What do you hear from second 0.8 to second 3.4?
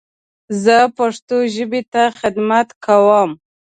پښتو ژبې ته خدمت کوم.